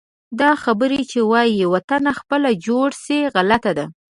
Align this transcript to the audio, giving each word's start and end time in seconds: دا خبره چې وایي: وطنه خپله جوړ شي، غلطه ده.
دا 0.39 0.51
خبره 0.63 0.99
چې 1.11 1.19
وایي: 1.31 1.63
وطنه 1.73 2.11
خپله 2.19 2.49
جوړ 2.65 2.89
شي، 3.03 3.19
غلطه 3.33 3.71
ده. 3.77 3.85